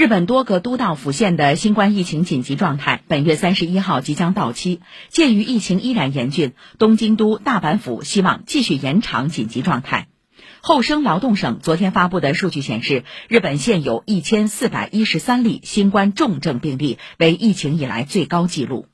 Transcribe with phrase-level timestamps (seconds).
[0.00, 4.80] 日本多个都道府县的新冠疫情紧急状态本月三十一号即将到期
[5.10, 10.08] 鉴于疫情依然严峻东京都大阪府希望继续延长紧急状态。
[10.62, 18.86] 厚生劳动省昨天发布的数据显示日本现有一千四百一十三例新冠重症病例为疫情以来最高纪录。